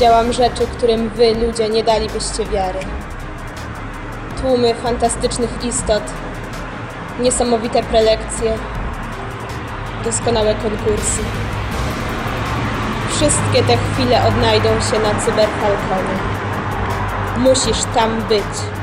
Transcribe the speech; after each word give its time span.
Widziałam 0.00 0.32
rzeczy, 0.32 0.66
którym 0.66 1.08
wy, 1.08 1.34
ludzie, 1.34 1.68
nie 1.68 1.84
dalibyście 1.84 2.46
wiary. 2.46 2.78
Tłumy 4.40 4.74
fantastycznych 4.74 5.64
istot, 5.64 6.02
niesamowite 7.18 7.82
prelekcje, 7.82 8.58
doskonałe 10.04 10.54
konkursy. 10.54 11.22
Wszystkie 13.10 13.62
te 13.62 13.76
chwile 13.76 14.26
odnajdą 14.28 14.68
się 14.68 14.98
na 14.98 15.20
Cyberfalconie. 15.20 16.16
Musisz 17.36 17.84
tam 17.94 18.22
być. 18.22 18.79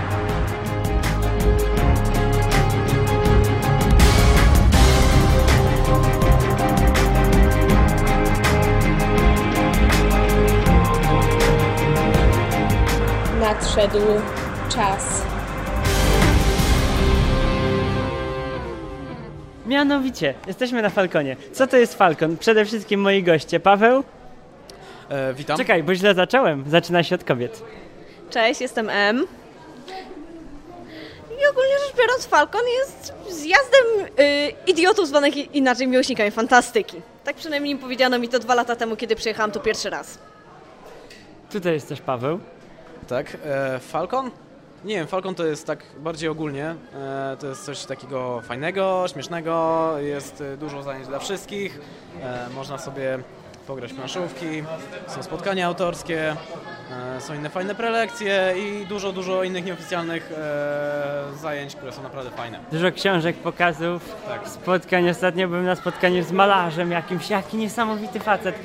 Nadszedł 13.47 13.99
czas. 14.69 15.21
Mianowicie, 19.65 20.33
jesteśmy 20.47 20.81
na 20.81 20.89
Falconie. 20.89 21.35
Co 21.53 21.67
to 21.67 21.77
jest 21.77 21.95
Falcon? 21.97 22.37
Przede 22.37 22.65
wszystkim 22.65 23.01
moi 23.01 23.23
goście. 23.23 23.59
Paweł? 23.59 24.03
E, 25.09 25.33
witam. 25.33 25.57
Czekaj, 25.57 25.83
bo 25.83 25.95
źle 25.95 26.13
zacząłem. 26.13 26.63
Zaczyna 26.69 27.03
się 27.03 27.15
od 27.15 27.23
kobiet. 27.23 27.63
Cześć, 28.29 28.61
jestem 28.61 28.89
M. 28.89 29.27
I 31.41 31.47
ogólnie 31.51 31.73
rzecz 31.87 31.97
biorąc, 31.97 32.25
Falcon 32.25 32.61
jest 32.79 33.13
zjazdem 33.29 34.15
y, 34.19 34.51
idiotów 34.67 35.07
zwanych 35.07 35.55
inaczej 35.55 35.87
miłośnikami 35.87 36.31
fantastyki. 36.31 37.01
Tak 37.23 37.35
przynajmniej 37.35 37.77
powiedziano 37.77 38.19
mi 38.19 38.29
to 38.29 38.39
dwa 38.39 38.55
lata 38.55 38.75
temu, 38.75 38.95
kiedy 38.95 39.15
przyjechałam 39.15 39.51
tu 39.51 39.59
pierwszy 39.59 39.89
raz. 39.89 40.17
Tutaj 41.51 41.73
jest 41.73 41.89
też 41.89 42.01
Paweł. 42.01 42.39
Tak, 43.07 43.37
e, 43.45 43.79
Falcon? 43.79 44.31
Nie 44.85 44.95
wiem, 44.95 45.07
Falcon 45.07 45.35
to 45.35 45.45
jest 45.45 45.67
tak 45.67 45.83
bardziej 45.99 46.29
ogólnie. 46.29 46.75
E, 46.95 47.37
to 47.39 47.47
jest 47.47 47.65
coś 47.65 47.85
takiego 47.85 48.41
fajnego, 48.41 49.05
śmiesznego, 49.13 49.93
jest 49.99 50.41
e, 50.41 50.57
dużo 50.57 50.83
zajęć 50.83 51.07
dla 51.07 51.19
wszystkich. 51.19 51.79
E, 52.23 52.49
można 52.55 52.77
sobie 52.77 53.19
pograć 53.67 53.93
w 53.93 53.95
planszówki, 53.95 54.63
są 55.07 55.23
spotkania 55.23 55.67
autorskie, 55.67 56.35
e, 57.17 57.21
są 57.21 57.33
inne 57.33 57.49
fajne 57.49 57.75
prelekcje 57.75 58.53
i 58.57 58.85
dużo, 58.85 59.11
dużo 59.11 59.43
innych 59.43 59.65
nieoficjalnych 59.65 60.31
e, 60.37 61.37
zajęć, 61.41 61.75
które 61.75 61.91
są 61.91 62.03
naprawdę 62.03 62.31
fajne. 62.31 62.59
Dużo 62.71 62.91
książek, 62.91 63.35
pokazów, 63.35 64.15
Tak. 64.27 64.47
spotkań. 64.49 65.09
Ostatnio 65.09 65.47
byłem 65.47 65.65
na 65.65 65.75
spotkaniu 65.75 66.23
z 66.23 66.31
malarzem 66.31 66.91
jakimś. 66.91 67.29
Jaki 67.29 67.57
niesamowity 67.57 68.19
facet. 68.19 68.55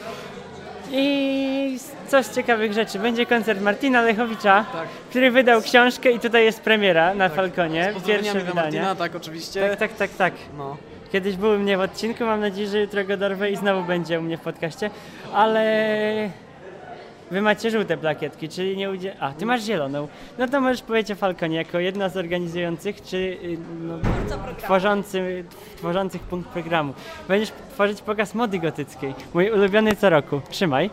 I 0.91 1.79
coś 2.13 2.27
z 2.27 2.35
ciekawych 2.35 2.73
rzeczy. 2.73 2.99
Będzie 2.99 3.27
koncert 3.27 3.61
Martina 3.61 4.03
Lechowicza, 4.03 4.65
Tak. 4.73 4.89
który 5.11 5.31
wydał 5.31 5.63
książkę 5.63 6.11
i 6.11 6.21
tutaj 6.21 6.45
jest 6.45 6.61
premiera 6.61 7.15
na 7.15 7.29
Falconie. 7.29 7.91
Z 7.91 7.95
pozdrowieniami 7.95 8.25
Pierwsze 8.25 8.41
wydanie. 8.41 8.81
Martina, 8.81 8.95
tak 8.95 9.15
oczywiście. 9.15 9.69
Tak, 9.69 9.79
tak, 9.79 9.93
tak, 9.97 10.11
tak. 10.11 10.35
No. 10.59 10.77
Kiedyś 11.13 11.37
był 11.37 11.51
u 11.51 11.59
mnie 11.59 11.77
w 11.77 11.81
odcinku, 11.81 12.25
mam 12.25 12.41
nadzieję, 12.41 12.69
że 12.69 12.81
jutro 12.81 13.05
go 13.05 13.17
dorwę 13.17 13.51
i 13.51 13.57
znowu 13.57 13.85
będzie 13.85 14.19
u 14.19 14.23
mnie 14.23 14.39
w 14.39 14.41
podcaście, 14.41 14.91
ale 15.35 16.31
wy 17.31 17.41
macie 17.41 17.71
żółte 17.71 17.97
plakietki, 17.97 18.49
czyli 18.49 18.77
nie 18.77 18.91
udzie... 18.91 19.17
A, 19.21 19.33
ty 19.33 19.47
masz 19.47 19.63
zieloną. 19.63 20.09
No 20.39 20.49
to 20.49 20.61
możesz 20.61 20.83
powiedzieć 20.83 21.11
o 21.11 21.15
Falconie 21.15 21.57
jako 21.57 21.79
jedna 21.79 22.09
z 22.09 22.17
organizujących, 22.17 23.03
czy 23.03 23.17
y, 23.17 23.59
no, 23.81 23.99
tworzący, 24.59 25.45
tworzących 25.77 26.23
punkt 26.23 26.49
programu. 26.49 26.95
Będziesz 27.29 27.53
tworzyć 27.71 28.03
pokaz 28.03 28.35
mody 28.35 28.59
gotyckiej, 28.59 29.15
mój 29.35 29.51
ulubiony 29.51 29.97
co 29.97 30.11
roku. 30.11 30.41
Trzymaj. 30.51 30.91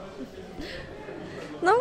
No, 1.64 1.74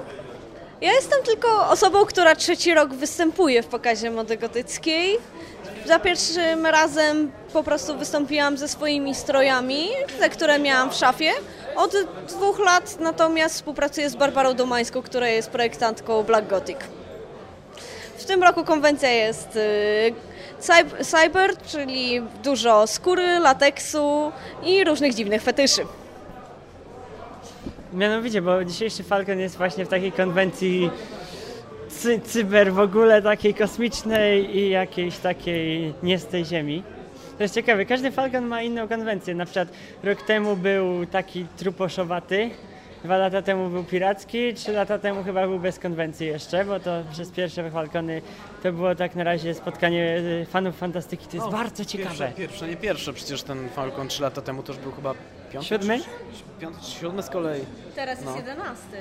ja 0.80 0.92
jestem 0.92 1.22
tylko 1.22 1.68
osobą, 1.68 2.04
która 2.04 2.36
trzeci 2.36 2.74
rok 2.74 2.94
występuje 2.94 3.62
w 3.62 3.66
pokazie 3.66 4.10
mody 4.10 4.36
gotyckiej. 4.36 5.18
Za 5.86 5.98
pierwszym 5.98 6.66
razem 6.66 7.30
po 7.52 7.62
prostu 7.62 7.98
wystąpiłam 7.98 8.58
ze 8.58 8.68
swoimi 8.68 9.14
strojami, 9.14 9.88
te, 10.20 10.30
które 10.30 10.58
miałam 10.58 10.90
w 10.90 10.94
szafie. 10.94 11.32
Od 11.76 11.94
dwóch 12.28 12.58
lat 12.58 13.00
natomiast 13.00 13.54
współpracuję 13.54 14.10
z 14.10 14.16
Barbarą 14.16 14.54
Domańską, 14.54 15.02
która 15.02 15.28
jest 15.28 15.50
projektantką 15.50 16.22
Black 16.22 16.48
Gothic. 16.48 16.78
W 18.16 18.24
tym 18.24 18.42
roku 18.42 18.64
konwencja 18.64 19.10
jest 19.10 19.56
y, 19.56 20.14
cyb- 20.60 21.04
cyber, 21.04 21.56
czyli 21.66 22.22
dużo 22.42 22.86
skóry, 22.86 23.38
lateksu 23.38 24.32
i 24.64 24.84
różnych 24.84 25.14
dziwnych 25.14 25.42
fetyszy. 25.42 25.82
Mianowicie, 27.92 28.42
bo 28.42 28.64
dzisiejszy 28.64 29.02
Falcon 29.02 29.38
jest 29.38 29.56
właśnie 29.56 29.84
w 29.84 29.88
takiej 29.88 30.12
konwencji 30.12 30.90
cy 31.88 32.20
cyber 32.20 32.72
w 32.72 32.78
ogóle 32.78 33.22
takiej 33.22 33.54
kosmicznej 33.54 34.56
i 34.56 34.70
jakiejś 34.70 35.18
takiej 35.18 35.94
nie 36.02 36.18
z 36.18 36.26
tej 36.26 36.44
ziemi. 36.44 36.82
To 37.36 37.42
jest 37.42 37.54
ciekawe, 37.54 37.84
każdy 37.86 38.10
Falcon 38.10 38.46
ma 38.46 38.62
inną 38.62 38.88
konwencję. 38.88 39.34
Na 39.34 39.44
przykład 39.44 39.68
rok 40.04 40.22
temu 40.22 40.56
był 40.56 41.06
taki 41.06 41.46
truposzowaty, 41.56 42.50
dwa 43.04 43.16
lata 43.16 43.42
temu 43.42 43.68
był 43.68 43.84
piracki, 43.84 44.54
trzy 44.54 44.72
lata 44.72 44.98
temu 44.98 45.24
chyba 45.24 45.46
był 45.46 45.58
bez 45.58 45.78
konwencji 45.78 46.26
jeszcze, 46.26 46.64
bo 46.64 46.80
to 46.80 47.02
przez 47.12 47.30
pierwsze 47.30 47.70
Falcony 47.70 48.22
to 48.62 48.72
było 48.72 48.94
tak 48.94 49.14
na 49.14 49.24
razie 49.24 49.54
spotkanie 49.54 50.16
y, 50.42 50.46
fanów 50.50 50.76
fantastyki. 50.76 51.26
To 51.26 51.36
jest 51.36 51.48
bardzo 51.48 51.84
ciekawe. 51.84 52.10
Pierwsze, 52.10 52.32
pierwsze, 52.36 52.68
nie 52.68 52.76
pierwsze, 52.76 53.12
przecież 53.12 53.42
ten 53.42 53.68
Falcon 53.68 54.08
3 54.08 54.22
lata 54.22 54.42
temu 54.42 54.62
to 54.62 54.72
już 54.72 54.82
był 54.82 54.92
chyba 54.92 55.14
piąty. 55.52 55.68
Siódmy? 55.68 56.00
Piąty 56.60 56.80
czy 56.84 56.90
siódmy 56.90 57.22
z 57.22 57.30
kolei. 57.30 57.60
Teraz 57.94 58.24
No. 58.24 58.36
jedenasty. 58.36 58.96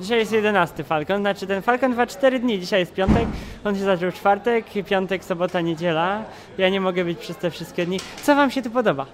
Dzisiaj 0.00 0.18
jest 0.18 0.32
11 0.32 0.84
Falcon, 0.84 1.20
znaczy 1.20 1.46
ten 1.46 1.62
Falcon 1.62 1.90
trwa 1.92 2.06
4 2.06 2.38
dni. 2.40 2.60
Dzisiaj 2.60 2.80
jest 2.80 2.92
piątek, 2.92 3.26
on 3.64 3.74
się 3.76 3.80
zaczął 3.84 4.10
w 4.10 4.14
czwartek, 4.14 4.64
piątek, 4.88 5.24
sobota, 5.24 5.60
niedziela. 5.60 6.24
Ja 6.58 6.68
nie 6.68 6.80
mogę 6.80 7.04
być 7.04 7.18
przez 7.18 7.36
te 7.36 7.50
wszystkie 7.50 7.86
dni. 7.86 8.00
Co 8.22 8.34
Wam 8.36 8.50
się 8.50 8.62
tu 8.62 8.70
podoba? 8.70 9.06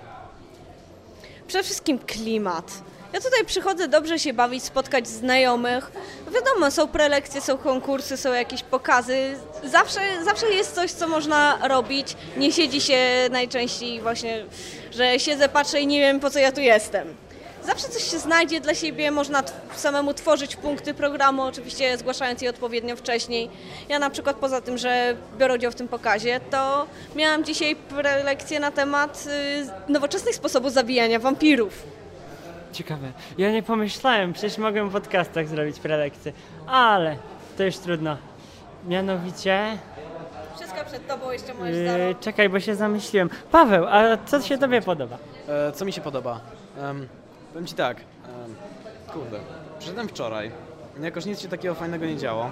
Przede 1.46 1.64
wszystkim 1.64 1.98
klimat. 1.98 2.82
Ja 3.12 3.20
tutaj 3.20 3.44
przychodzę 3.46 3.88
dobrze 3.88 4.18
się 4.18 4.32
bawić, 4.32 4.64
spotkać 4.64 5.08
znajomych. 5.08 5.90
Wiadomo, 6.34 6.70
są 6.70 6.88
prelekcje, 6.88 7.40
są 7.40 7.58
konkursy, 7.58 8.16
są 8.16 8.32
jakieś 8.32 8.62
pokazy. 8.62 9.34
Zawsze, 9.64 10.00
zawsze 10.24 10.46
jest 10.46 10.74
coś, 10.74 10.90
co 10.92 11.08
można 11.08 11.68
robić. 11.68 12.16
Nie 12.36 12.52
siedzi 12.52 12.80
się 12.80 12.98
najczęściej 13.30 14.00
właśnie, 14.00 14.44
że 14.90 15.20
siedzę, 15.20 15.48
patrzę 15.48 15.80
i 15.80 15.86
nie 15.86 16.00
wiem 16.00 16.20
po 16.20 16.30
co 16.30 16.38
ja 16.38 16.52
tu 16.52 16.60
jestem. 16.60 17.14
Zawsze 17.64 17.88
coś 17.88 18.10
się 18.10 18.18
znajdzie 18.18 18.60
dla 18.60 18.74
siebie, 18.74 19.10
można 19.10 19.42
samemu 19.76 20.14
tworzyć 20.14 20.56
punkty 20.56 20.94
programu, 20.94 21.42
oczywiście 21.42 21.98
zgłaszając 21.98 22.42
je 22.42 22.50
odpowiednio 22.50 22.96
wcześniej. 22.96 23.50
Ja 23.88 23.98
na 23.98 24.10
przykład 24.10 24.36
poza 24.36 24.60
tym, 24.60 24.78
że 24.78 25.16
biorę 25.38 25.54
udział 25.54 25.72
w 25.72 25.74
tym 25.74 25.88
pokazie, 25.88 26.40
to 26.50 26.86
miałam 27.16 27.44
dzisiaj 27.44 27.76
prelekcję 27.76 28.60
na 28.60 28.70
temat 28.70 29.24
y, 29.88 29.92
nowoczesnych 29.92 30.34
sposobów 30.34 30.72
zabijania 30.72 31.18
wampirów. 31.18 31.97
Ciekawe. 32.72 33.12
Ja 33.38 33.52
nie 33.52 33.62
pomyślałem, 33.62 34.32
przecież 34.32 34.58
mogłem 34.58 34.88
w 34.88 34.92
podcastach 34.92 35.48
zrobić 35.48 35.80
prelekcje, 35.80 36.32
ale 36.66 37.16
to 37.56 37.64
już 37.64 37.76
trudno. 37.76 38.16
Mianowicie, 38.86 39.78
Wszystko 40.56 40.84
przed 40.84 41.06
tobą 41.06 41.30
jeszcze 41.30 41.54
możesz 41.54 41.76
yy, 41.76 42.14
czekaj, 42.20 42.48
bo 42.48 42.60
się 42.60 42.74
zamyśliłem. 42.74 43.30
Paweł, 43.52 43.86
a 43.86 44.16
co 44.26 44.42
się 44.42 44.58
Tobie 44.58 44.82
podoba? 44.82 45.18
E, 45.48 45.72
co 45.72 45.84
mi 45.84 45.92
się 45.92 46.00
podoba? 46.00 46.40
Um, 46.82 47.08
powiem 47.52 47.66
Ci 47.66 47.74
tak, 47.74 47.96
em, 47.96 48.54
kurde, 49.12 49.38
przyszedłem 49.78 50.08
wczoraj, 50.08 50.50
jakoś 51.00 51.26
nic 51.26 51.40
się 51.40 51.48
takiego 51.48 51.74
fajnego 51.74 52.06
nie 52.06 52.16
działo, 52.16 52.50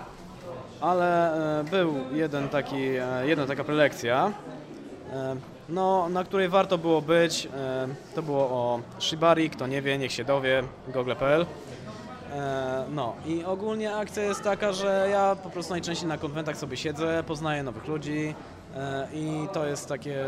ale 0.80 1.34
e, 1.60 1.64
był 1.64 1.94
jeden 2.12 2.48
taki, 2.48 2.84
e, 2.86 3.26
jedna 3.26 3.46
taka 3.46 3.64
prelekcja, 3.64 4.32
e, 5.12 5.36
no, 5.68 6.08
na 6.08 6.24
której 6.24 6.48
warto 6.48 6.78
było 6.78 7.02
być, 7.02 7.48
e, 7.56 7.88
to 8.14 8.22
było 8.22 8.40
o 8.40 8.80
Shibari, 8.98 9.50
kto 9.50 9.66
nie 9.66 9.82
wie, 9.82 9.98
niech 9.98 10.12
się 10.12 10.24
dowie, 10.24 10.62
google.pl. 10.86 11.46
E, 12.32 12.84
No 12.90 13.14
i 13.26 13.44
ogólnie 13.44 13.96
akcja 13.96 14.22
jest 14.22 14.42
taka, 14.42 14.72
że 14.72 15.08
ja 15.10 15.36
po 15.42 15.50
prostu 15.50 15.72
najczęściej 15.72 16.08
na 16.08 16.18
konwentach 16.18 16.56
sobie 16.56 16.76
siedzę, 16.76 17.24
poznaję 17.26 17.62
nowych 17.62 17.86
ludzi 17.88 18.34
e, 18.76 19.08
i 19.14 19.48
to 19.52 19.66
jest 19.66 19.88
takie, 19.88 20.24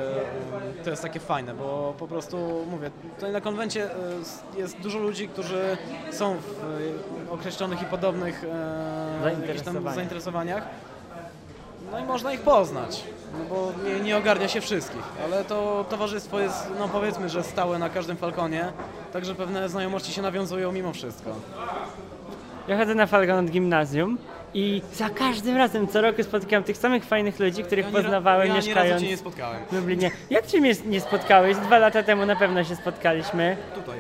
to 0.85 0.91
jest 0.91 1.03
takie 1.03 1.21
fajne, 1.21 1.55
bo 1.55 1.95
po 1.99 2.09
prostu 2.09 2.65
mówię, 2.71 2.91
tutaj 3.15 3.33
na 3.33 3.41
konwencie 3.41 3.91
jest 4.57 4.79
dużo 4.81 4.99
ludzi, 4.99 5.29
którzy 5.29 5.77
są 6.13 6.37
w 6.37 7.31
określonych 7.31 7.83
i 7.83 7.85
podobnych 7.85 8.45
jakichś 9.47 9.65
tam 9.65 9.95
Zainteresowaniach. 9.95 10.63
No 11.93 11.99
i 11.99 12.05
można 12.05 12.33
ich 12.33 12.41
poznać, 12.41 13.05
no 13.33 13.45
bo 13.55 13.73
nie, 13.89 14.01
nie 14.01 14.17
ogarnia 14.17 14.49
się 14.49 14.61
wszystkich, 14.61 15.03
ale 15.25 15.45
to 15.45 15.85
towarzystwo 15.91 16.41
jest, 16.41 16.69
no 16.79 16.89
powiedzmy, 16.89 17.29
że 17.29 17.43
stałe 17.43 17.79
na 17.79 17.89
każdym 17.91 18.17
Falconie, 18.17 18.73
także 19.13 19.35
pewne 19.35 19.69
znajomości 19.69 20.13
się 20.13 20.23
nawiązują 20.23 20.73
mimo 20.73 20.93
wszystko. 20.93 21.31
Ja 22.69 22.79
chodzę 22.79 22.95
na 22.95 23.07
Falcon 23.07 23.45
od 23.45 23.51
gimnazjum 23.51 24.19
i 24.55 24.83
za 24.95 25.11
każdym 25.11 25.57
razem, 25.57 25.89
co 25.89 26.01
roku 26.01 26.23
spotykam 26.23 26.65
tych 26.65 26.77
samych 26.77 27.05
fajnych 27.05 27.39
ludzi, 27.41 27.65
których 27.65 27.85
Ja 27.87 27.91
ra- 27.93 28.03
poznawałem 28.03 28.49
ja 28.49 28.55
mieszkając 28.55 29.03
nie 29.03 29.17
spotkałem. 29.17 29.61
w 29.71 29.73
Lublinie. 29.73 30.11
Jak 30.31 30.47
Cię 30.47 30.61
mnie 30.61 30.73
nie 30.87 31.01
spotkałeś? 31.01 31.57
Dwa 31.57 31.79
lata 31.79 32.03
temu 32.03 32.27
na 32.27 32.37
pewno 32.37 32.65
się 32.65 32.77
spotkaliśmy. 32.77 33.57
Tutaj. 33.75 33.99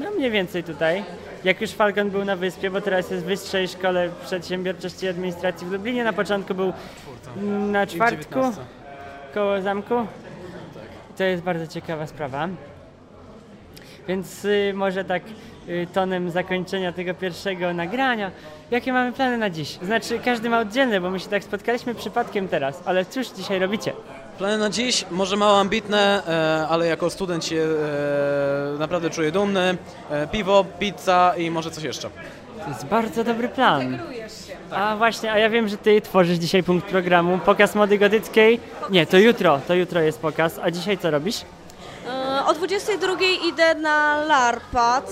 No 0.00 0.10
mniej 0.10 0.30
więcej 0.30 0.64
tutaj. 0.64 1.04
Jak 1.44 1.60
już 1.60 1.70
Falcon 1.70 2.10
był 2.10 2.24
na 2.24 2.36
wyspie, 2.36 2.70
bo 2.70 2.80
teraz 2.80 3.10
jest 3.10 3.22
w 3.22 3.26
Wyższej 3.26 3.68
Szkole 3.68 4.10
Przedsiębiorczości 4.24 5.06
i 5.06 5.08
Administracji 5.08 5.66
w 5.66 5.72
Lublinie, 5.72 6.04
na 6.04 6.12
początku 6.12 6.54
był 6.54 6.72
na 7.70 7.86
czwartku 7.86 8.34
19. 8.34 8.62
koło 9.34 9.62
zamku. 9.62 9.94
To 11.18 11.24
jest 11.24 11.42
bardzo 11.42 11.66
ciekawa 11.66 12.06
sprawa. 12.06 12.48
Więc 14.08 14.44
y, 14.44 14.72
może 14.74 15.04
tak 15.04 15.22
y, 15.68 15.86
tonem 15.92 16.30
zakończenia 16.30 16.92
tego 16.92 17.14
pierwszego 17.14 17.74
nagrania. 17.74 18.30
Jakie 18.70 18.92
mamy 18.92 19.12
plany 19.12 19.38
na 19.38 19.50
dziś? 19.50 19.78
Znaczy 19.82 20.18
każdy 20.24 20.50
ma 20.50 20.60
oddzielne, 20.60 21.00
bo 21.00 21.10
my 21.10 21.20
się 21.20 21.28
tak 21.28 21.44
spotkaliśmy 21.44 21.94
przypadkiem 21.94 22.48
teraz, 22.48 22.82
ale 22.84 23.04
cóż 23.04 23.28
dzisiaj 23.28 23.58
robicie? 23.58 23.92
Plany 24.38 24.58
na 24.58 24.70
dziś, 24.70 25.06
może 25.10 25.36
mało 25.36 25.60
ambitne, 25.60 26.22
e, 26.28 26.68
ale 26.68 26.86
jako 26.86 27.10
student 27.10 27.44
się 27.44 27.56
e, 27.56 27.66
naprawdę 28.84 29.10
czuję 29.10 29.32
dumny. 29.32 29.76
E, 30.10 30.26
piwo, 30.26 30.64
pizza 30.78 31.34
i 31.36 31.50
może 31.50 31.70
coś 31.70 31.84
jeszcze. 31.84 32.10
To 32.64 32.68
jest 32.68 32.84
bardzo 32.86 33.24
dobry 33.24 33.48
plan. 33.48 33.98
A 34.70 34.96
właśnie, 34.96 35.32
a 35.32 35.38
ja 35.38 35.50
wiem, 35.50 35.68
że 35.68 35.76
ty 35.76 36.00
tworzysz 36.00 36.38
dzisiaj 36.38 36.62
punkt 36.62 36.86
programu. 36.88 37.38
Pokaz 37.38 37.74
mody 37.74 37.98
gotyckiej. 37.98 38.60
Nie, 38.90 39.06
to 39.06 39.18
jutro, 39.18 39.60
to 39.68 39.74
jutro 39.74 40.00
jest 40.00 40.18
pokaz. 40.20 40.58
A 40.62 40.70
dzisiaj 40.70 40.98
co 40.98 41.10
robisz? 41.10 41.36
E, 42.08 42.44
O 42.46 42.54
22 42.54 43.12
idę 43.48 43.74
na 43.74 44.24
LARPA 44.24 45.02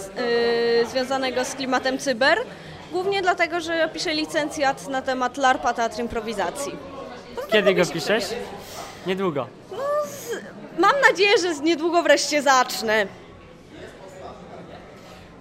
y, 0.83 0.87
związanego 0.87 1.45
z 1.45 1.55
klimatem 1.55 1.99
cyber. 1.99 2.39
Głównie 2.93 3.23
dlatego, 3.23 3.61
że 3.61 3.89
piszę 3.93 4.15
licencjat 4.15 4.89
na 4.89 5.03
temat 5.03 5.37
LARPA 5.37 5.75
Teatr 5.75 6.01
Improwizacji. 6.01 6.73
Kiedy 7.53 7.75
go 7.75 7.87
piszesz? 7.87 8.25
Niedługo. 9.07 9.47
Mam 10.79 10.93
nadzieję, 11.11 11.39
że 11.43 11.55
z 11.55 11.61
niedługo 11.61 12.03
wreszcie 12.03 12.43
zacznę. 12.43 13.07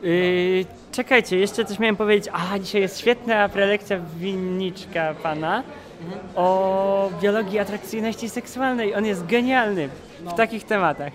Yy, 0.01 0.65
czekajcie, 0.91 1.37
jeszcze 1.37 1.65
coś 1.65 1.79
miałem 1.79 1.95
powiedzieć. 1.95 2.33
A, 2.33 2.59
dzisiaj 2.59 2.81
jest 2.81 2.99
świetna 2.99 3.49
prelekcja 3.49 3.99
winniczka 4.17 5.13
pana 5.23 5.63
o 6.35 7.09
biologii 7.21 7.59
atrakcyjności 7.59 8.29
seksualnej. 8.29 8.95
On 8.95 9.05
jest 9.05 9.25
genialny 9.25 9.89
w 10.25 10.33
takich 10.33 10.63
tematach. 10.63 11.13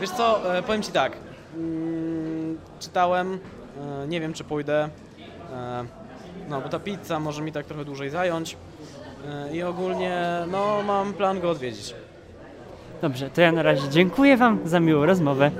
Wiesz 0.00 0.10
co, 0.10 0.56
e, 0.58 0.62
powiem 0.62 0.82
Ci 0.82 0.92
tak. 0.92 1.12
Mm, 1.56 2.58
czytałem, 2.80 3.38
e, 4.04 4.08
nie 4.08 4.20
wiem 4.20 4.32
czy 4.32 4.44
pójdę. 4.44 4.88
E, 5.52 5.84
no, 6.48 6.60
bo 6.60 6.68
ta 6.68 6.78
pizza 6.78 7.20
może 7.20 7.42
mi 7.42 7.52
tak 7.52 7.66
trochę 7.66 7.84
dłużej 7.84 8.10
zająć. 8.10 8.56
I 9.52 9.62
ogólnie, 9.62 10.22
no, 10.50 10.82
mam 10.86 11.12
plan 11.12 11.40
go 11.40 11.50
odwiedzić. 11.50 11.94
Dobrze, 13.02 13.30
to 13.30 13.40
ja 13.40 13.52
na 13.52 13.62
razie 13.62 13.88
dziękuję 13.88 14.36
wam 14.36 14.58
za 14.64 14.80
miłą 14.80 15.06
rozmowę. 15.06 15.50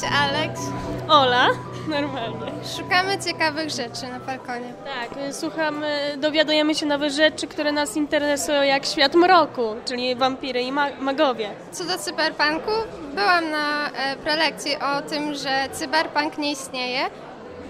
Się 0.00 0.06
Alex. 0.08 0.60
Ola, 1.08 1.46
normalnie. 1.88 2.52
Szukamy 2.76 3.18
ciekawych 3.18 3.70
rzeczy 3.70 4.06
na 4.12 4.20
Falconie. 4.20 4.72
Tak, 4.84 5.18
y, 5.28 5.32
słuchamy, 5.32 6.14
dowiadujemy 6.18 6.74
się 6.74 6.86
nowych 6.86 7.10
rzeczy, 7.10 7.46
które 7.46 7.72
nas 7.72 7.96
interesują, 7.96 8.62
jak 8.62 8.86
świat 8.86 9.14
mroku, 9.14 9.76
czyli 9.84 10.14
wampiry 10.16 10.62
i 10.62 10.72
ma- 10.72 10.90
magowie. 11.00 11.50
Co 11.72 11.84
do 11.84 11.98
cyberpunku, 11.98 12.70
byłam 13.14 13.50
na 13.50 13.90
e, 13.90 14.16
prelekcji 14.16 14.76
o 14.76 15.02
tym, 15.02 15.34
że 15.34 15.68
cyberpunk 15.72 16.38
nie 16.38 16.50
istnieje 16.52 17.00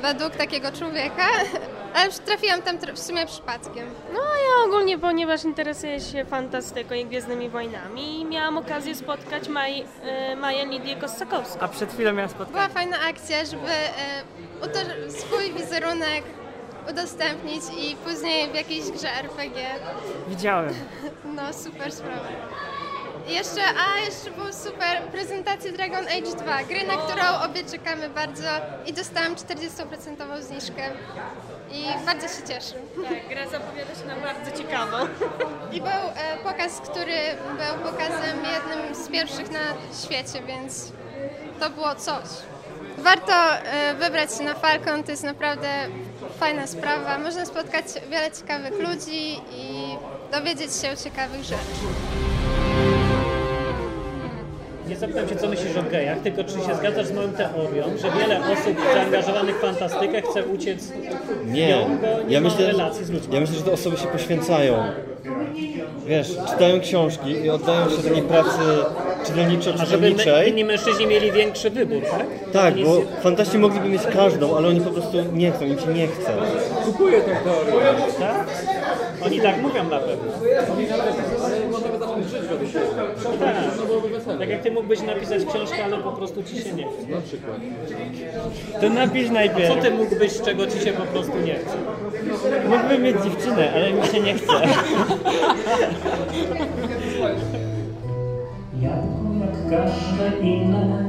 według 0.03 0.37
takiego 0.37 0.73
człowieka, 0.73 1.27
ale 1.95 2.13
trafiłam 2.13 2.63
tam 2.63 2.79
w 2.95 2.99
sumie 2.99 3.27
przypadkiem. 3.27 3.91
No 4.13 4.21
ja 4.21 4.65
ogólnie, 4.67 4.99
ponieważ 4.99 5.45
interesuję 5.45 6.01
się 6.01 6.25
fantastyką 6.25 6.95
i 6.95 7.05
Gwiezdnymi 7.05 7.49
Wojnami, 7.49 8.25
miałam 8.25 8.59
okazję 8.59 8.95
spotkać 8.95 9.49
Maj, 9.49 9.81
y, 10.33 10.37
Maję 10.37 10.67
Lidię 10.67 10.97
Kossakowską. 10.97 11.61
A 11.61 11.69
przed 11.69 11.93
chwilą 11.93 12.13
miałem 12.13 12.31
spotkanie. 12.31 12.53
Była 12.53 12.69
fajna 12.69 12.97
akcja, 13.01 13.45
żeby 13.45 13.69
e, 13.69 15.11
swój 15.11 15.53
wizerunek 15.53 16.25
udostępnić 16.91 17.63
i 17.79 17.97
później 17.97 18.51
w 18.51 18.55
jakiejś 18.55 18.91
grze 18.91 19.09
RPG. 19.11 19.67
Widziałem. 20.29 20.75
No, 21.37 21.53
super 21.53 21.93
sprawa. 21.93 22.29
Jeszcze, 23.29 23.61
a 23.63 24.01
jeszcze 24.01 24.31
był 24.31 24.53
super 24.53 25.03
prezentacja 25.13 25.73
Dragon 25.73 26.05
Age 26.09 26.37
2, 26.43 26.65
gry, 26.65 26.87
na 26.87 26.97
którą 26.97 27.51
obie 27.51 27.65
czekamy 27.65 28.09
bardzo 28.09 28.49
i 28.87 28.93
dostałam 28.93 29.35
40% 29.35 30.43
zniżkę 30.43 30.83
i 31.73 32.05
bardzo 32.07 32.29
się 32.29 32.43
cieszę. 32.49 32.75
Tak, 33.09 33.29
gra 33.29 33.49
zapowiada 33.49 33.95
się 33.95 34.07
na 34.07 34.17
bardzo 34.17 34.63
ciekawą. 34.63 34.97
I 35.73 35.81
był 35.81 35.89
e, 35.91 36.37
pokaz, 36.43 36.81
który 36.81 37.17
był 37.43 37.93
pokazem 37.93 38.39
jednym 38.55 38.95
z 38.95 39.09
pierwszych 39.09 39.51
na 39.51 39.61
świecie, 40.05 40.43
więc 40.47 40.93
to 41.61 41.71
było 41.71 41.95
coś. 41.95 42.29
Warto 42.99 43.33
e, 43.55 43.95
wybrać 43.95 44.39
się 44.39 44.45
na 44.45 44.55
Falcon, 44.55 45.05
to 45.05 45.11
jest 45.11 45.25
naprawdę 45.25 45.69
fajna 46.41 46.67
sprawa. 46.67 47.19
Można 47.19 47.47
spotkać 47.47 47.85
wiele 48.11 48.31
ciekawych 48.31 48.79
ludzi 48.81 49.41
i 49.51 49.97
dowiedzieć 50.33 50.77
się 50.83 50.93
o 50.93 50.97
ciekawych 50.97 51.45
rzeczy. 51.45 52.34
Nie 54.89 54.97
zapytam 54.97 55.29
Cię, 55.29 55.37
co 55.37 55.49
myślisz 55.49 55.77
o 55.77 55.83
gejach, 55.91 56.19
tylko 56.19 56.45
czy 56.45 56.53
się 56.53 56.75
zgadzasz 56.79 57.07
z 57.07 57.13
moją 57.13 57.29
teorią, 57.33 57.85
że 58.03 58.11
wiele 58.21 58.41
osób 58.53 58.77
zaangażowanych 58.95 59.57
w 59.57 59.61
fantastykę 59.61 60.23
chce 60.23 60.45
uciec 60.45 60.93
Nie, 61.47 61.69
nią, 61.69 61.77
bo 62.01 62.23
nie 62.29 62.35
ja 62.35 62.41
ma 62.41 62.49
myślę, 62.49 62.67
relacji 62.67 63.05
z 63.05 63.11
ludźmi. 63.11 63.35
ja 63.35 63.41
myślę, 63.41 63.57
że 63.57 63.63
te 63.63 63.73
osoby 63.73 63.97
się 63.97 64.07
poświęcają. 64.07 64.75
Wiesz, 66.07 66.29
czytają 66.51 66.81
książki 66.81 67.31
i 67.31 67.51
oddają 67.51 67.91
się 67.91 67.97
takiej 67.97 68.23
pracy 68.23 68.51
A 68.59 68.65
żeby 68.65 68.81
my, 68.81 69.25
czytelniczo-czytelniczej. 69.27 70.49
inni 70.51 70.65
mężczyźni 70.65 71.07
mieli 71.07 71.33
większy 71.33 71.71
wybór, 71.71 72.03
tak? 72.11 72.27
Tak, 72.53 72.75
bo 72.85 72.95
z- 72.95 73.23
fantaści 73.23 73.59
mogliby 73.59 73.89
mieć 73.89 74.03
każdą, 74.07 74.57
ale 74.57 74.69
oni 74.69 74.81
po 74.81 74.91
prostu 74.91 75.17
nie 75.33 75.53
chcą, 75.53 75.65
im 75.65 75.79
się 75.79 75.87
nie 75.87 76.07
chce. 76.07 76.33
Tak? 78.21 78.47
Oni 79.23 79.41
tak 79.41 79.63
mówią 79.63 79.85
na 79.85 79.99
pewno. 79.99 80.33
Tak. 83.39 84.39
tak 84.39 84.49
jak 84.49 84.63
Ty 84.63 84.71
mógłbyś 84.71 85.03
napisać 85.03 85.45
książkę, 85.45 85.85
ale 85.85 85.99
po 85.99 86.13
prostu 86.13 86.43
Ci 86.43 86.57
się 86.57 86.73
nie 86.73 86.85
chce. 86.85 87.41
To 88.81 88.89
napisz 88.91 89.27
Co 89.27 89.33
najpierw. 89.33 89.83
Ty 89.83 89.91
mógłbyś, 89.91 90.41
czego 90.41 90.67
Ci 90.67 90.81
się 90.81 90.93
po 90.93 91.03
prostu 91.03 91.33
nie 91.41 91.55
chce? 91.55 91.77
Mógłbym 92.69 93.03
mieć 93.03 93.17
dziewczynę, 93.25 93.73
ale 93.75 93.93
mi 93.93 94.07
się 94.07 94.21
nie 94.21 94.35
chce. 94.35 94.53
Jabłko 98.81 99.25
jak 99.41 99.71
każde 99.71 100.39
inne, 100.41 101.05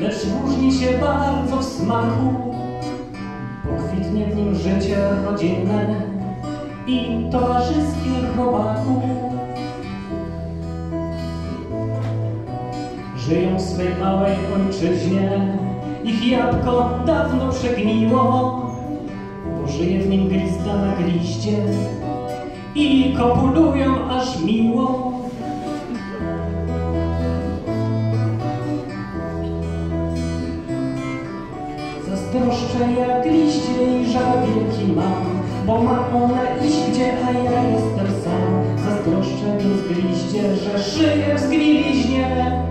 lecz 0.00 0.16
różni 0.42 0.72
się 0.72 0.98
bardzo 0.98 1.56
w 1.56 1.64
smaku. 1.64 2.54
Pokwitnie 3.64 4.26
w 4.26 4.36
nim 4.36 4.54
życie 4.54 4.96
rodzinne 5.24 6.17
i 6.88 7.30
towarzyskie 7.30 8.10
robaków. 8.36 9.02
Żyją 13.16 13.56
w 13.56 13.60
swej 13.60 13.88
małej 14.00 14.32
ojczyźnie, 14.56 15.56
ich 16.04 16.26
jabłko 16.26 16.90
dawno 17.06 17.52
przegniło, 17.52 18.22
bo 19.60 19.68
żyje 19.68 20.02
w 20.02 20.08
nim 20.08 20.28
glista 20.28 20.76
na 20.76 20.96
gliście 20.96 21.56
i 22.74 23.14
kopulują 23.18 24.10
aż 24.10 24.42
miło. 24.42 25.12
Zazdroszczę 32.08 32.92
jak 32.98 33.26
liście 33.26 34.00
i 34.00 34.12
żal 34.12 34.32
wielki 34.46 34.92
mam, 34.92 35.37
bo 35.68 35.82
ma 35.82 36.08
ona 36.14 36.42
iść 36.66 36.90
gdzie, 36.90 37.12
a 37.26 37.32
ja 37.32 37.62
jestem 37.62 38.22
sam. 38.24 38.42
Zazdroszczę 38.84 39.58
więc 39.58 39.80
gliście, 39.82 40.56
że 40.56 40.78
żyję 40.78 41.34
w 41.34 41.40
zgniliźnie, 41.40 42.62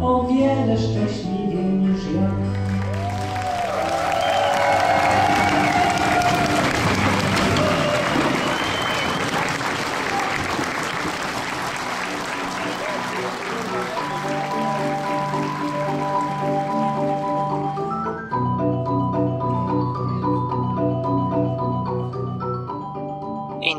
o 0.00 0.28
wiele 0.28 0.78
szczęśliwiej 0.78 1.64
niż 1.64 2.00
ja. 2.14 2.53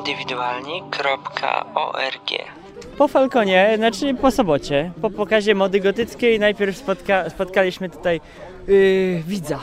indywidualni.org 0.05 2.29
Po 2.97 3.07
Falconie, 3.07 3.73
znaczy 3.77 4.13
po 4.13 4.31
sobocie, 4.31 4.91
po 5.01 5.09
pokazie 5.09 5.55
mody 5.55 5.79
gotyckiej 5.79 6.39
najpierw 6.39 6.77
spotka, 6.77 7.29
spotkaliśmy 7.29 7.89
tutaj 7.89 8.21
yy, 8.67 9.23
widza. 9.27 9.59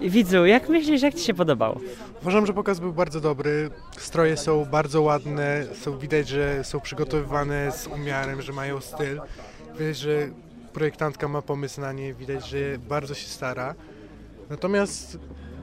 Widzu, 0.00 0.46
jak 0.46 0.68
myślisz, 0.68 1.02
jak 1.02 1.14
Ci 1.14 1.24
się 1.24 1.34
podobało? 1.34 1.80
Uważam, 2.22 2.46
że 2.46 2.52
pokaz 2.52 2.80
był 2.80 2.92
bardzo 2.92 3.20
dobry. 3.20 3.70
Stroje 3.98 4.36
są 4.36 4.64
bardzo 4.64 5.02
ładne, 5.02 5.66
są 5.74 5.98
widać, 5.98 6.28
że 6.28 6.64
są 6.64 6.80
przygotowywane 6.80 7.72
z 7.72 7.86
umiarem, 7.86 8.42
że 8.42 8.52
mają 8.52 8.80
styl. 8.80 9.20
Widać, 9.78 9.96
że 9.96 10.10
projektantka 10.72 11.28
ma 11.28 11.42
pomysł 11.42 11.80
na 11.80 11.92
nie, 11.92 12.14
widać, 12.14 12.48
że 12.48 12.58
bardzo 12.88 13.14
się 13.14 13.26
stara. 13.26 13.74
Natomiast 14.50 15.18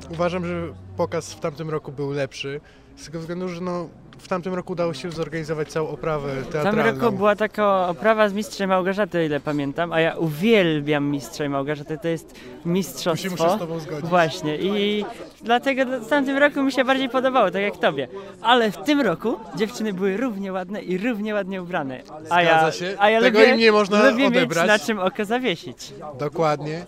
uważam, 0.09 0.45
że 0.45 0.73
pokaz 0.97 1.33
w 1.33 1.39
tamtym 1.39 1.69
roku 1.69 1.91
był 1.91 2.11
lepszy, 2.11 2.61
z 2.95 3.05
tego 3.05 3.19
względu, 3.19 3.49
że 3.49 3.61
no, 3.61 3.89
w 4.19 4.27
tamtym 4.27 4.53
roku 4.53 4.73
udało 4.73 4.93
się 4.93 5.11
zorganizować 5.11 5.67
całą 5.69 5.89
oprawę 5.89 6.27
W 6.41 6.47
teatralną. 6.47 6.83
tamtym 6.83 7.01
roku 7.01 7.17
była 7.17 7.35
taka 7.35 7.87
oprawa 7.87 8.29
z 8.29 8.33
Mistrzem 8.33 8.69
Małgorzaty, 8.69 9.17
o 9.17 9.21
ile 9.21 9.39
pamiętam, 9.39 9.93
a 9.93 9.99
ja 10.01 10.15
uwielbiam 10.15 11.05
Mistrza 11.11 11.45
i 11.45 11.49
Małgorzatę, 11.49 11.97
to 11.97 12.07
jest 12.07 12.35
mistrzostwo. 12.65 13.29
Musimy 13.29 13.49
się 13.49 13.55
z 13.55 13.59
tobą 13.59 13.79
zgodzić. 13.79 14.09
Właśnie 14.09 14.57
i 14.57 15.05
dlatego 15.41 15.99
w 15.99 16.07
tamtym 16.09 16.37
roku 16.37 16.63
mi 16.63 16.71
się 16.71 16.85
bardziej 16.85 17.09
podobało, 17.09 17.51
tak 17.51 17.61
jak 17.61 17.77
tobie. 17.77 18.07
Ale 18.41 18.71
w 18.71 18.77
tym 18.77 19.01
roku 19.01 19.39
dziewczyny 19.55 19.93
były 19.93 20.17
równie 20.17 20.53
ładne 20.53 20.81
i 20.81 20.97
równie 20.97 21.33
ładnie 21.33 21.61
ubrane. 21.61 22.01
A 22.29 22.41
ja, 22.41 22.71
się. 22.71 22.95
a 22.99 23.09
ja 23.09 23.21
Tego 23.21 23.39
lubię, 23.39 23.51
im 23.51 23.57
nie 23.59 23.71
można 23.71 24.09
lubię 24.09 24.27
odebrać. 24.27 24.69
mieć 24.69 24.79
na 24.79 24.85
czym 24.85 24.99
oko 24.99 25.25
zawiesić. 25.25 25.93
Dokładnie. 26.19 26.85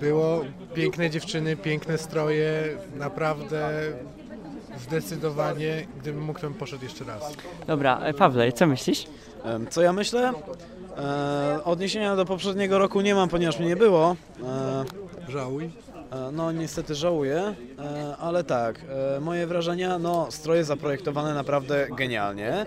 Było 0.00 0.44
piękne 0.74 1.10
dziewczyny, 1.10 1.56
piękne 1.56 1.98
stroje, 1.98 2.50
naprawdę 2.96 3.70
zdecydowanie, 4.80 5.86
gdybym 6.00 6.22
mógł, 6.24 6.40
to 6.40 6.46
bym 6.46 6.58
poszedł 6.58 6.84
jeszcze 6.84 7.04
raz. 7.04 7.32
Dobra, 7.66 7.98
e, 8.00 8.14
Pawle, 8.14 8.52
co 8.52 8.66
myślisz? 8.66 9.06
Co 9.70 9.82
ja 9.82 9.92
myślę? 9.92 10.32
E, 10.98 11.64
odniesienia 11.64 12.16
do 12.16 12.24
poprzedniego 12.24 12.78
roku 12.78 13.00
nie 13.00 13.14
mam, 13.14 13.28
ponieważ 13.28 13.58
mnie 13.58 13.68
nie 13.68 13.76
było. 13.76 14.16
E, 14.44 14.84
Żałuj. 15.28 15.64
e, 15.64 15.70
no 16.32 16.52
niestety 16.52 16.94
żałuję, 16.94 17.54
e, 17.78 18.16
ale 18.16 18.44
tak, 18.44 18.80
e, 19.16 19.20
moje 19.20 19.46
wrażenia, 19.46 19.98
no 19.98 20.26
stroje 20.30 20.64
zaprojektowane 20.64 21.34
naprawdę 21.34 21.86
genialnie. 21.96 22.66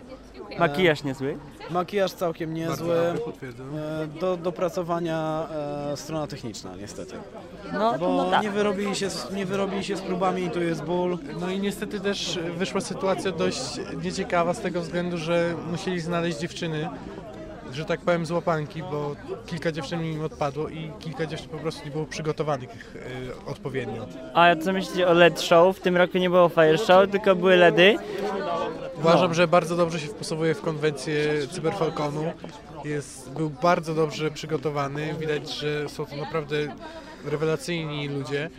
Makijaż 0.59 1.03
niezły? 1.03 1.37
Makijaż 1.71 2.11
całkiem 2.11 2.53
niezły. 2.53 2.95
E, 2.97 3.15
Do 4.19 4.37
dopracowania 4.37 5.47
e, 5.93 5.97
strona 5.97 6.27
techniczna 6.27 6.75
niestety. 6.75 7.15
No, 7.73 7.95
Bo 7.99 8.09
no 8.17 8.29
tak. 8.31 8.43
nie, 8.43 8.49
wyrobili 8.51 8.95
się, 8.95 9.09
z- 9.09 9.31
nie 9.33 9.45
wyrobili 9.45 9.83
się 9.83 9.95
z 9.97 10.01
próbami 10.01 10.43
i 10.43 10.49
tu 10.49 10.61
jest 10.63 10.83
ból. 10.83 11.17
No 11.39 11.49
i 11.49 11.59
niestety 11.59 11.99
też 11.99 12.39
wyszła 12.57 12.81
sytuacja 12.81 13.31
dość 13.31 13.61
nieciekawa 14.03 14.53
z 14.53 14.59
tego 14.59 14.81
względu, 14.81 15.17
że 15.17 15.53
musieli 15.71 15.99
znaleźć 15.99 16.37
dziewczyny, 16.37 16.89
że 17.73 17.85
tak 17.85 17.99
powiem 18.01 18.25
z 18.25 18.31
łapanki, 18.31 18.83
bo 18.83 19.15
kilka 19.45 19.71
dziewczyn 19.71 20.03
im 20.05 20.23
odpadło 20.23 20.69
i 20.69 20.91
kilka 20.99 21.25
dziewczyn 21.25 21.49
po 21.49 21.57
prostu 21.57 21.85
nie 21.85 21.91
było 21.91 22.05
przygotowanych 22.05 22.95
e, 23.45 23.51
odpowiednio. 23.51 24.05
A 24.33 24.55
co 24.55 24.73
myślicie 24.73 25.07
o 25.07 25.13
LED 25.13 25.41
show? 25.41 25.77
W 25.77 25.79
tym 25.81 25.97
roku 25.97 26.17
nie 26.17 26.29
było 26.29 26.49
fire 26.49 26.77
show, 26.77 27.09
tylko 27.11 27.35
były 27.35 27.55
LEDy. 27.55 27.95
Uważam, 28.97 29.27
No. 29.27 29.33
że 29.33 29.47
bardzo 29.47 29.75
dobrze 29.77 29.99
się 29.99 30.07
wpasowuje 30.07 30.55
w 30.55 30.61
konwencję 30.61 31.47
Cyberfalconu. 31.51 32.23
Jest, 32.85 33.31
był 33.31 33.49
bardzo 33.49 33.93
dobrze 33.95 34.31
przygotowany. 34.31 35.13
Widać, 35.19 35.53
że 35.57 35.89
są 35.89 36.05
to 36.05 36.15
naprawdę 36.15 36.55
rewelacyjni 37.25 38.07
ludzie. 38.07 38.49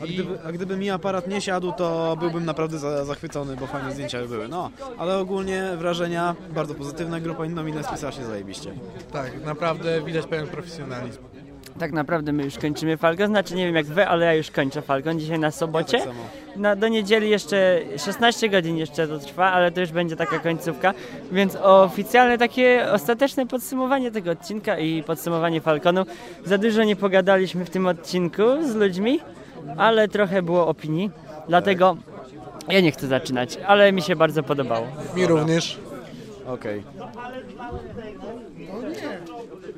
A 0.00 0.06
gdyby, 0.06 0.38
a 0.44 0.52
gdyby 0.52 0.76
mi 0.76 0.90
aparat 0.90 1.28
nie 1.28 1.40
siadł, 1.40 1.72
to 1.72 2.16
byłbym 2.20 2.44
naprawdę 2.44 2.78
za, 2.78 3.04
zachwycony, 3.04 3.56
bo 3.56 3.66
fajne 3.66 3.92
zdjęcia 3.92 4.20
by 4.20 4.28
były. 4.28 4.48
No, 4.48 4.70
ale 4.98 5.18
ogólnie 5.18 5.70
wrażenia 5.78 6.34
bardzo 6.54 6.74
pozytywne. 6.74 7.20
Grupa 7.20 7.46
Indomines 7.46 7.86
spisała 7.86 8.12
się 8.12 8.24
zajebiście. 8.24 8.72
Tak, 9.12 9.44
naprawdę 9.44 10.02
widać 10.02 10.26
pełen 10.26 10.46
profesjonalizm. 10.46 11.18
Tak 11.78 11.92
naprawdę 11.92 12.32
my 12.32 12.44
już 12.44 12.58
kończymy 12.58 12.96
Falcon, 12.96 13.26
znaczy 13.26 13.54
nie 13.54 13.66
wiem 13.66 13.74
jak 13.74 13.86
wy, 13.86 14.06
ale 14.08 14.26
ja 14.26 14.34
już 14.34 14.50
kończę 14.50 14.82
Falcon 14.82 15.20
dzisiaj 15.20 15.38
na 15.38 15.50
sobocie. 15.50 15.98
tak 15.98 16.06
samo. 16.06 16.20
Na, 16.56 16.76
do 16.76 16.88
niedzieli 16.88 17.30
jeszcze 17.30 17.80
16 17.98 18.48
godzin 18.48 18.76
jeszcze 18.76 19.08
to 19.08 19.18
trwa, 19.18 19.52
ale 19.52 19.70
to 19.70 19.80
już 19.80 19.92
będzie 19.92 20.16
taka 20.16 20.38
końcówka, 20.38 20.94
więc 21.32 21.56
oficjalne 21.62 22.38
takie 22.38 22.86
ostateczne 22.92 23.46
podsumowanie 23.46 24.10
tego 24.10 24.30
odcinka 24.30 24.78
i 24.78 25.02
podsumowanie 25.02 25.60
Falconu. 25.60 26.06
Za 26.44 26.58
dużo 26.58 26.84
nie 26.84 26.96
pogadaliśmy 26.96 27.64
w 27.64 27.70
tym 27.70 27.86
odcinku 27.86 28.42
z 28.62 28.74
ludźmi, 28.74 29.20
ale 29.76 30.08
trochę 30.08 30.42
było 30.42 30.66
opinii, 30.66 31.10
dlatego 31.48 31.96
ja 32.68 32.80
nie 32.80 32.92
chcę 32.92 33.06
zaczynać, 33.06 33.58
ale 33.66 33.92
mi 33.92 34.02
się 34.02 34.16
bardzo 34.16 34.42
podobało. 34.42 34.86
Mi 35.16 35.26
również. 35.26 35.78
Okej. 36.46 36.82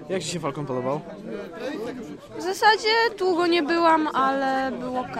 Jak 0.08 0.22
Ci 0.22 0.28
się 0.28 0.40
Falcon 0.40 0.66
podobał? 0.66 1.00
W 2.38 2.42
zasadzie 2.42 2.88
długo 3.18 3.46
nie 3.46 3.62
byłam, 3.62 4.08
ale 4.14 4.72
było 4.80 5.00
ok. 5.00 5.16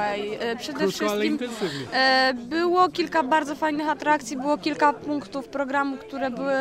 Przede 0.59 0.79
Krótko, 0.79 0.81
ale 0.81 0.89
wszystkim 0.89 1.33
intensywnie. 1.33 1.87
e, 1.93 2.35
było 2.35 2.89
kilka 2.89 3.23
bardzo 3.23 3.55
fajnych 3.55 3.89
atrakcji, 3.89 4.37
było 4.37 4.59
kilka 4.59 4.93
punktów 4.93 5.49
programu, 5.49 5.97
które 5.97 6.31
były, 6.31 6.53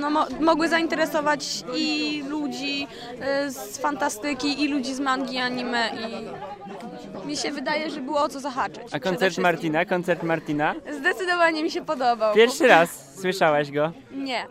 no, 0.00 0.10
mo 0.10 0.26
mogły 0.40 0.68
zainteresować 0.68 1.64
i 1.76 2.22
ludzi 2.28 2.86
e, 3.20 3.50
z 3.50 3.78
fantastyki, 3.78 4.62
i 4.64 4.68
ludzi 4.68 4.94
z 4.94 5.00
mangi, 5.00 5.34
i 5.34 5.38
anime 5.38 5.90
i 6.08 6.26
mi 7.26 7.36
się 7.36 7.50
wydaje, 7.52 7.90
że 7.90 8.00
było 8.00 8.20
o 8.22 8.28
co 8.28 8.40
zahaczyć. 8.40 8.82
A 8.92 9.00
koncert. 9.00 9.38
Martina, 9.38 9.84
koncert 9.84 10.22
Martina? 10.22 10.74
Zdecydowanie 11.00 11.62
mi 11.62 11.70
się 11.70 11.84
podobał. 11.84 12.34
Pierwszy 12.34 12.66
raz 12.66 13.18
słyszałaś 13.20 13.70
go, 13.70 13.92
Nie, 14.10 14.46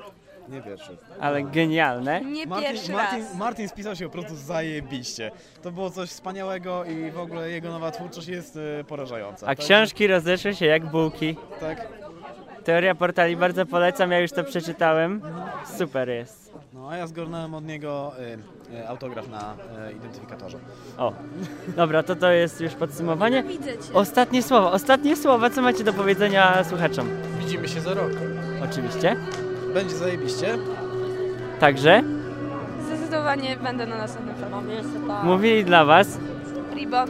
Nie 0.49 0.61
pierwszy. 0.61 0.97
ale 1.19 1.43
genialne. 1.43 2.21
nie 2.21 2.45
Martin, 2.45 2.69
pierwszy 2.71 2.91
Martin, 2.91 3.23
raz. 3.23 3.35
Martin 3.35 3.69
spisał 3.69 3.95
się 3.95 4.05
po 4.05 4.11
prostu 4.11 4.35
zajebiście. 4.35 5.31
To 5.63 5.71
było 5.71 5.89
coś 5.89 6.09
wspaniałego 6.09 6.85
i 6.85 7.11
w 7.11 7.19
ogóle 7.19 7.49
jego 7.49 7.69
nowa 7.69 7.91
twórczość 7.91 8.27
jest 8.27 8.57
e, 8.79 8.83
porażająca. 8.83 9.45
A 9.47 9.49
Także- 9.55 9.63
książki 9.63 10.07
rozeszły 10.07 10.55
się 10.55 10.65
jak 10.65 10.85
bułki. 10.85 11.35
Tak. 11.59 11.87
Teoria 12.65 12.95
portali 12.95 13.37
bardzo 13.37 13.65
polecam, 13.65 14.11
ja 14.11 14.19
już 14.19 14.31
to 14.31 14.43
przeczytałem. 14.43 15.21
Super 15.77 16.09
jest. 16.09 16.53
No 16.73 16.89
a 16.89 16.97
ja 16.97 17.07
zgarnąłem 17.07 17.53
od 17.53 17.65
niego 17.65 18.11
e, 18.73 18.77
e, 18.79 18.87
autograf 18.89 19.29
na 19.29 19.53
e, 19.87 19.91
identyfikatorze. 19.91 20.57
O, 20.97 21.13
dobra, 21.75 22.03
to 22.03 22.15
to 22.15 22.31
jest 22.31 22.61
już 22.61 22.73
podsumowanie. 22.73 23.43
Ostatnie 23.93 24.43
słowa, 24.43 24.71
ostatnie 24.71 25.15
słowa, 25.15 25.49
co 25.49 25.61
macie 25.61 25.83
do 25.83 25.93
powiedzenia 25.93 26.63
słuchaczom? 26.63 27.07
Widzimy 27.39 27.67
się 27.67 27.81
za 27.81 27.93
rok. 27.93 28.11
Oczywiście. 28.71 29.15
Będzie 29.73 29.95
zajebiście. 29.95 30.57
Także 31.59 32.03
Zdecydowanie 32.87 33.57
będę 33.63 33.85
na 33.85 33.97
następnym 33.97 34.35
filmie. 34.35 34.81
mówili 35.23 35.65
dla 35.65 35.85
Was 35.85 36.17
Ribon. 36.75 37.09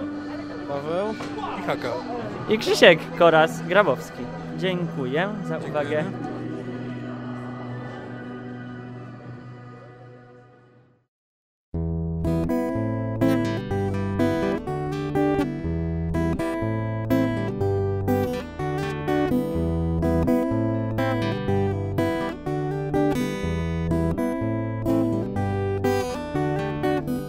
Paweł. 0.68 1.14
I 1.60 1.62
haka. 1.68 1.90
i 2.50 2.58
Krzysiek 2.58 3.00
Koras 3.18 3.62
Grabowski. 3.62 4.24
Dziękuję 4.58 5.30
za 5.48 5.58
uwagę. 5.58 6.04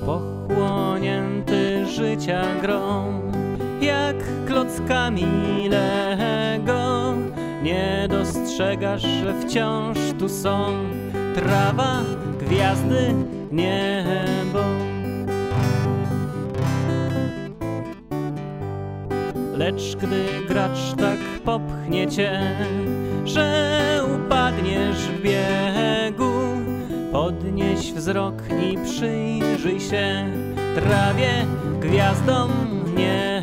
Pochłonięty 0.07 1.87
życia 1.87 2.43
grom, 2.63 3.16
jak 4.67 4.77
klockami 4.77 5.69
Lego. 5.69 7.15
Nie 7.63 8.07
dostrzegasz, 8.11 9.03
że 9.03 9.41
wciąż 9.41 9.99
tu 10.19 10.29
są 10.29 10.73
trawa, 11.35 12.03
gwiazdy, 12.39 13.15
niebo. 13.53 14.59
Lecz 19.57 19.97
gdy 19.97 20.25
gracz 20.49 20.95
tak 20.99 21.19
popchnie 21.45 22.09
cię, 22.09 22.57
że 23.25 24.01
upadniesz 24.15 24.97
w 24.97 25.23
biegu, 25.23 26.33
podnieś 27.13 27.93
wzrok 27.93 28.43
i 28.63 28.79
przyjrzyj 28.85 29.81
się 29.81 30.27
trawie, 30.75 31.47
gwiazdom, 31.81 32.51
niebu. 32.97 33.36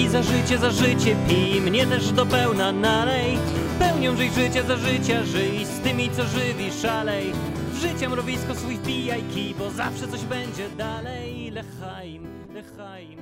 Wypij 0.00 0.12
za 0.12 0.22
życie, 0.22 0.58
za 0.58 0.70
życie, 0.70 1.16
pij 1.28 1.60
mnie 1.60 1.86
też 1.86 2.12
do 2.12 2.26
pełna 2.26 2.72
nalej. 2.72 3.38
Pełnią 3.78 4.16
żyj 4.16 4.30
życia 4.30 4.62
za 4.62 4.76
życia, 4.76 5.24
żyj 5.24 5.64
z 5.64 5.80
tymi, 5.80 6.10
co 6.10 6.24
żywi, 6.24 6.70
szalej. 6.82 7.32
W 7.72 7.76
życie 7.76 8.08
mrowisko 8.08 8.54
swój 8.54 8.76
wbijaj 8.76 9.22
kij, 9.22 9.54
bo 9.54 9.70
zawsze 9.70 10.08
coś 10.08 10.20
będzie 10.24 10.68
dalej. 10.70 11.50
Lechaim, 11.50 12.26
lechaim, 12.54 13.18